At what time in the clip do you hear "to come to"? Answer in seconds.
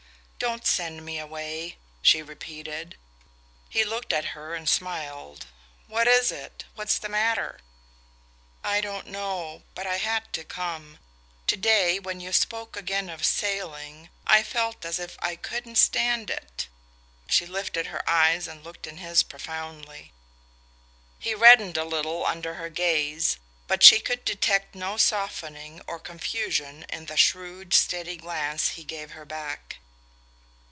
10.33-11.55